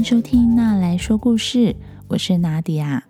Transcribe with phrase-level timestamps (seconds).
[0.00, 1.58] 迎收听《娜来说故事》，
[2.08, 3.04] 我是娜迪亚。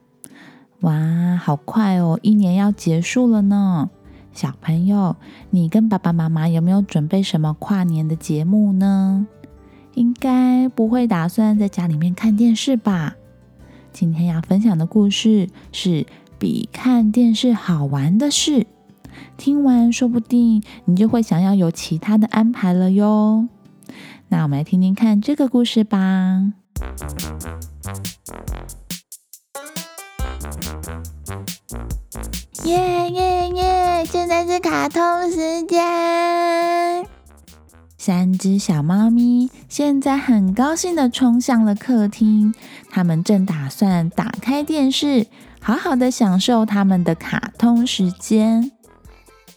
[0.81, 3.90] 哇，好快哦，一年要结束了呢！
[4.33, 5.15] 小朋友，
[5.51, 9.24] 你跟爸爸妈妈有没有准备什么跨年的节目呢？
[9.95, 13.15] 应该不会打算在家里面看电视吧？
[13.93, 16.05] 今天要分享的故事是
[16.41, 18.66] 比看电视好玩的事。
[19.37, 23.46] 听完，说不定你就会想要有其他的安排了哟。
[24.27, 26.52] 那我们来听听看这个故事吧。
[32.65, 34.05] 耶耶耶！
[34.06, 37.06] 现在是卡通时间。
[37.98, 42.55] 三只小猫咪现在很高兴的冲向了客厅，
[42.91, 45.27] 他们正打算打开电视，
[45.61, 48.73] 好好的享受他们的卡通时间。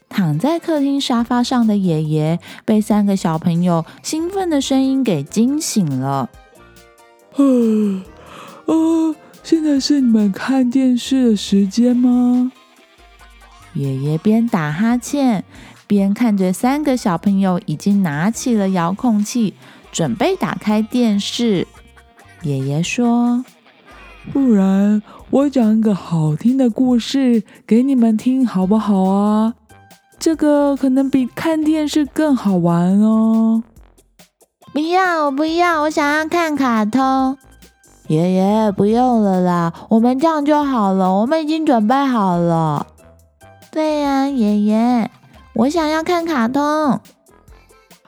[0.10, 6.30] 躺在客厅沙发上的爷爷被三个小朋友兴奋的声音给惊醒了。
[7.36, 7.44] 啊
[8.68, 8.74] 啊！
[9.44, 12.52] 现在是你们看电视的时间吗？
[13.74, 15.44] 爷爷边打哈欠
[15.88, 19.56] 边看着三个小朋友已经拿起了遥控器，
[19.92, 21.68] 准备打开电视。
[22.44, 23.44] 爷爷说
[24.32, 29.56] ：“不然我讲一个好听的故事给你们听，好不好啊？”
[30.20, 33.64] 这个可能比看电视更好玩哦！
[34.74, 37.38] 不要，我不要，我想要看卡通。
[38.08, 42.88] 爷爷，不用了啦，我们这样就好了，我们已经准备好了。
[43.72, 45.10] 对呀，爷爷，
[45.54, 47.00] 我想要看卡通。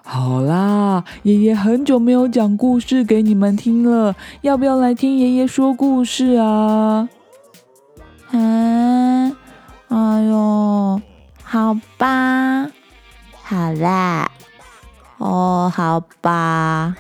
[0.04, 7.08] 好啦，爷爷很久没有讲故事给你们听了，要不要来听爷爷说故事啊？
[8.32, 9.32] 啊，
[9.90, 11.02] 哎呦！
[11.44, 12.68] 好吧，
[13.44, 14.30] 好啦，
[15.18, 16.96] 哦，好吧，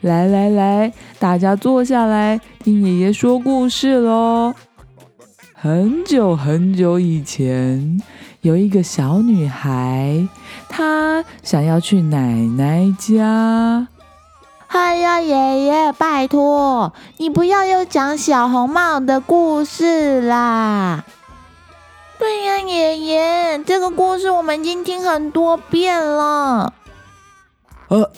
[0.00, 4.54] 来来来，大家坐下来听爷爷说故事喽。
[5.54, 8.00] 很久很久以前，
[8.42, 10.28] 有一个小女孩，
[10.68, 13.88] 她想要去奶奶家。
[14.68, 21.04] 哎呀，爷爷，拜托你不要又讲小红帽的故事啦！
[22.18, 26.74] 对呀，爷爷，这个故事我们已经听很多遍了。
[27.88, 28.10] 呃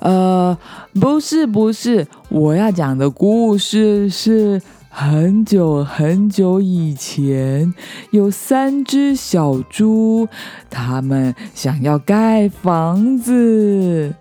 [0.00, 0.58] 呃，
[1.00, 4.60] 不是不是，我要讲的故事是
[4.90, 7.72] 很久很久以前，
[8.10, 10.28] 有三只小猪，
[10.68, 14.14] 他们想要盖房子。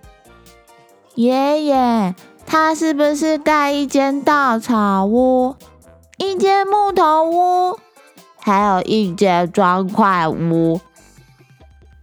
[1.15, 2.13] 爷爷，
[2.45, 5.55] 他是不是盖一间稻草屋，
[6.17, 7.79] 一间木头屋？
[8.39, 10.79] 还有一间砖块屋，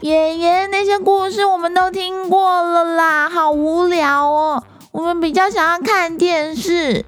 [0.05, 4.63] 爷爷那些故事我们都听过了啦，好无聊哦。
[4.93, 7.07] 我们比较想要看电视。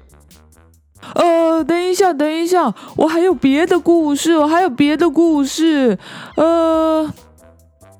[1.13, 5.99] 呃，等一下，等一下，我还有别的故事，我还有别的故事。
[6.37, 7.13] 呃，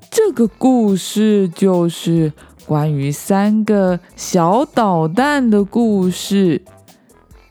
[0.09, 2.33] 这个故事就是
[2.65, 6.63] 关于三个小捣蛋的故事。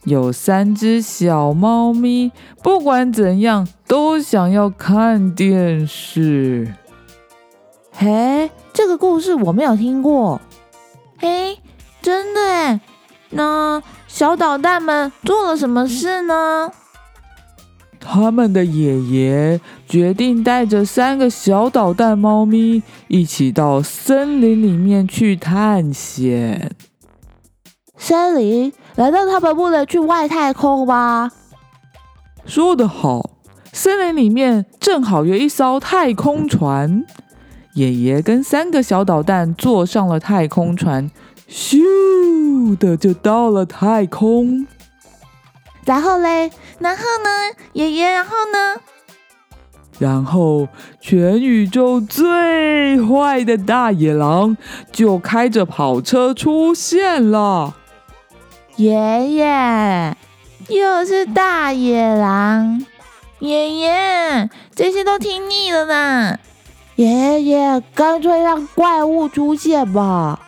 [0.03, 6.75] 有三只小猫咪，不管怎样都想要看电视。
[7.99, 10.39] 嘿，这个故事我没有听过。
[11.19, 11.59] 嘿，
[12.03, 12.81] 真的哎？
[13.31, 16.71] 那小捣蛋们做了什么事呢？
[17.99, 26.77] 他们的爷爷决定带着三个小捣蛋猫咪一起到森林里面去探险。
[27.97, 28.73] 森林？
[28.97, 31.33] 难道他们不能去外太空吗？
[32.45, 33.31] 说得好，
[33.73, 37.05] 森林里面正好有一艘太空船。
[37.77, 41.11] 爷爷跟三个小捣蛋坐上了太空船，
[41.47, 44.67] 咻的就到了太空。
[45.85, 47.31] 然后嘞，然后呢，
[47.75, 48.81] 爷爷，然后呢？
[49.99, 50.69] 然后
[51.03, 54.57] 全宇宙最坏的大野狼
[54.91, 57.77] 就开着跑车出现了。
[58.77, 60.17] 爷爷，
[60.69, 62.83] 又是大野狼！
[63.41, 66.39] 爷爷，这些都听腻了呢。
[66.97, 70.41] 爷爷，干脆让怪物出现吧。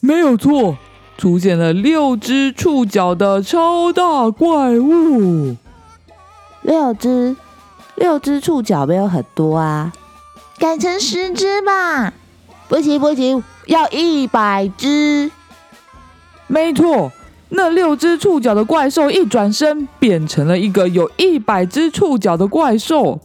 [0.00, 0.76] 没有错，
[1.16, 5.56] 出现了六只触角的超大怪物。
[6.60, 7.34] 六只，
[7.94, 9.92] 六只触角没有很多啊，
[10.58, 12.12] 改成十只吧。
[12.68, 15.30] 不行不行，要一百只。
[16.46, 17.10] 没错，
[17.48, 23.18] 那六只触角的怪兽一转身变成了一个有一百只触角的怪兽。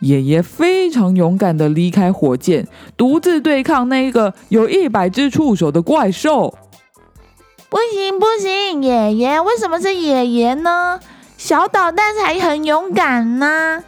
[0.00, 2.66] 爷爷非常勇敢的离开火箭，
[2.96, 6.54] 独自对抗那一个有一百只触手的怪兽。
[7.68, 10.98] 不不行不行，爷爷为什么是爷爷呢？
[11.36, 13.84] 小捣蛋才很勇敢呢。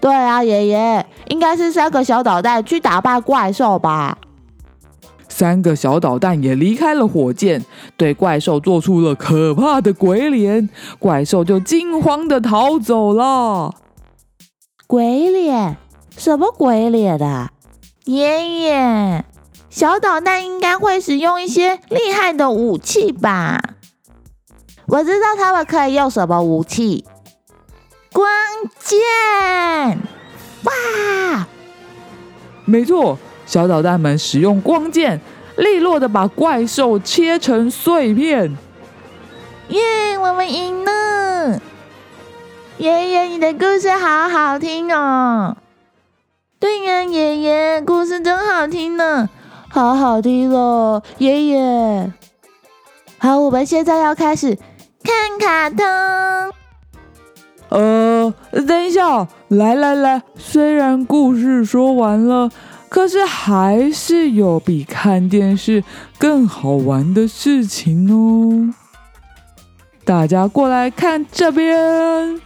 [0.00, 4.16] 对啊，爷爷应该是三个小捣蛋去打败怪兽吧。
[5.28, 7.64] 三个小捣蛋也离开了火箭，
[7.98, 13.74] 对怪兽做出了可怕的鬼脸，怪兽就惊慌的逃走了。
[14.90, 15.76] 鬼脸？
[16.16, 17.52] 什么鬼脸啊？
[18.06, 19.24] 爷爷，
[19.70, 23.60] 小捣蛋应该会使用一些厉害的武器吧？
[24.88, 27.04] 我知道他们可以用什么武器。
[28.12, 28.26] 光
[28.80, 28.98] 剑！
[30.64, 31.46] 哇，
[32.64, 33.16] 没错，
[33.46, 35.20] 小捣蛋们使用光剑，
[35.56, 38.56] 利落的把怪兽切成碎片。
[39.68, 40.90] 耶，我们赢了！
[42.80, 45.54] 爷爷，你的故事好好听哦。
[46.58, 49.28] 对呀，爷爷，故事真好听呢，
[49.68, 52.10] 好好听哦，爷爷。
[53.18, 54.56] 好，我们现在要开始
[55.04, 55.84] 看卡通。
[57.68, 58.32] 呃，
[58.66, 62.50] 等一下，来来来，虽然故事说完了，
[62.88, 65.84] 可是还是有比看电视
[66.16, 68.72] 更好玩的事情哦。
[70.02, 72.40] 大家过来看这边。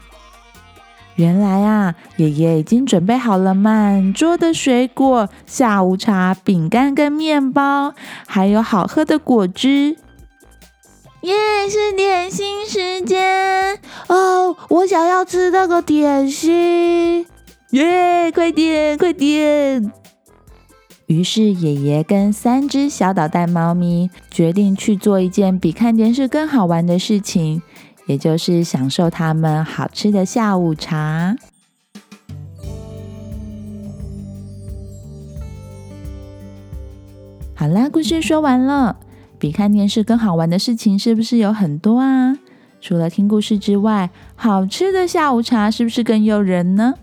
[1.17, 7.95] 原来啊，爷爷已经准备好了满桌的水果、下午茶、饼干跟面包，
[8.27, 9.97] 还有好喝的果汁。
[11.21, 11.33] 耶，
[11.71, 13.79] 是点心时间
[14.09, 14.57] 哦！
[14.69, 17.25] 我想要吃那个点心。
[17.71, 19.91] 耶，快点，快点！
[21.07, 27.63] 于是爷爷跟三只小捣蛋猫咪决定去做一件比看电视更好玩的事情，
[28.07, 31.37] 也就是享受他们好吃的下午茶。
[37.55, 38.97] 好啦，故事说完了。
[39.39, 42.39] 比看电视更好玩的事情是不是有很多啊？
[42.81, 46.95] 除了听故事之外，好吃的下午茶是不是更诱人呢？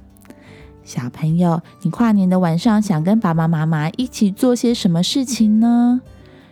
[0.84, 6.02] 小朋友，你跨年的晚上想跟爸爸妈妈一起做些什么事情呢？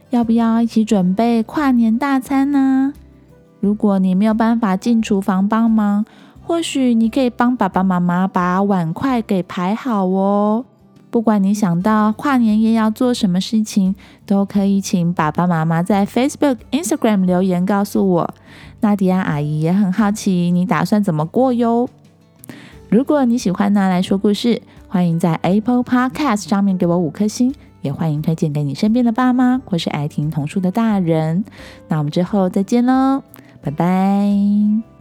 [0.09, 2.93] 要不要一起准备跨年大餐呢？
[3.59, 6.05] 如果你没有办法进厨房帮忙，
[6.41, 10.65] 或许你可以帮爸爸妈妈把碗筷给排好哦。
[11.11, 13.95] 不管你想到跨年夜要做什么事情，
[14.25, 18.33] 都可以请爸爸妈妈在 Facebook、Instagram 留言告诉我。
[18.81, 21.89] 娜迪亚阿姨也很好奇你打算怎么过哟。
[22.89, 31.43] 如果你喜欢拿来说故事，欢迎在 Apple Podcast 上面给我五颗星，也欢迎推荐给你身边的爸妈或是爱听童书的大人。
[31.87, 33.23] 那我们之后再见喽，
[33.61, 34.98] 拜拜。